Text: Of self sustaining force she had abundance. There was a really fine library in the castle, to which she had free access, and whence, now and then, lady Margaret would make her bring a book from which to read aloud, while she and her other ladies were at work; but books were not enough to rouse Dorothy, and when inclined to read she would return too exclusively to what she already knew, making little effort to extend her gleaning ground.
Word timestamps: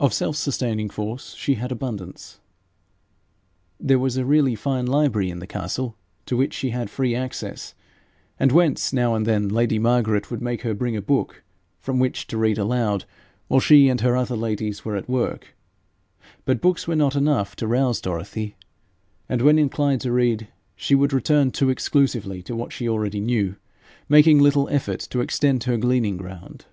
Of 0.00 0.14
self 0.14 0.34
sustaining 0.36 0.88
force 0.88 1.34
she 1.34 1.56
had 1.56 1.70
abundance. 1.70 2.40
There 3.78 3.98
was 3.98 4.16
a 4.16 4.24
really 4.24 4.54
fine 4.54 4.86
library 4.86 5.28
in 5.28 5.40
the 5.40 5.46
castle, 5.46 5.94
to 6.24 6.38
which 6.38 6.54
she 6.54 6.70
had 6.70 6.88
free 6.88 7.14
access, 7.14 7.74
and 8.40 8.50
whence, 8.50 8.94
now 8.94 9.14
and 9.14 9.26
then, 9.26 9.50
lady 9.50 9.78
Margaret 9.78 10.30
would 10.30 10.40
make 10.40 10.62
her 10.62 10.72
bring 10.72 10.96
a 10.96 11.02
book 11.02 11.42
from 11.80 11.98
which 11.98 12.26
to 12.28 12.38
read 12.38 12.56
aloud, 12.56 13.04
while 13.48 13.60
she 13.60 13.90
and 13.90 14.00
her 14.00 14.16
other 14.16 14.36
ladies 14.36 14.86
were 14.86 14.96
at 14.96 15.06
work; 15.06 15.54
but 16.46 16.62
books 16.62 16.88
were 16.88 16.96
not 16.96 17.14
enough 17.14 17.54
to 17.56 17.66
rouse 17.66 18.00
Dorothy, 18.00 18.56
and 19.28 19.42
when 19.42 19.58
inclined 19.58 20.00
to 20.00 20.12
read 20.12 20.48
she 20.76 20.94
would 20.94 21.12
return 21.12 21.50
too 21.50 21.68
exclusively 21.68 22.40
to 22.44 22.56
what 22.56 22.72
she 22.72 22.88
already 22.88 23.20
knew, 23.20 23.56
making 24.08 24.38
little 24.38 24.66
effort 24.70 25.00
to 25.10 25.20
extend 25.20 25.64
her 25.64 25.76
gleaning 25.76 26.16
ground. 26.16 26.64